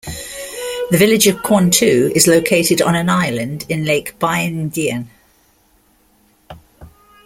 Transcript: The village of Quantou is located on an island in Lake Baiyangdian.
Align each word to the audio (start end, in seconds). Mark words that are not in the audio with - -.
The 0.89 0.97
village 0.97 1.27
of 1.27 1.43
Quantou 1.43 2.09
is 2.09 2.25
located 2.25 2.81
on 2.81 2.95
an 2.95 3.07
island 3.07 3.67
in 3.69 3.85
Lake 3.85 4.17
Baiyangdian. 4.17 5.05